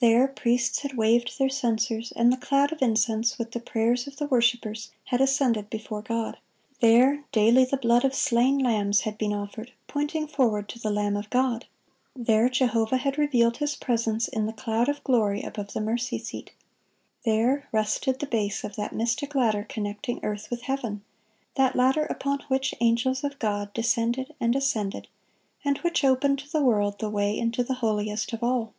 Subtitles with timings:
[0.00, 4.16] There, priests had waved their censers, and the cloud of incense, with the prayers of
[4.16, 6.38] the worshipers, had ascended before God.
[6.80, 11.14] There, daily the blood of slain lambs had been offered, pointing forward to the Lamb
[11.14, 11.66] of God.
[12.16, 16.52] There, Jehovah had revealed His presence in the cloud of glory above the mercy seat.
[17.26, 22.74] There, rested the base of that mystic ladder connecting earth with heaven,(8)—that ladder upon which
[22.80, 25.06] angels of God descended and ascended,
[25.66, 28.72] and which opened to the world the way into the holiest of all.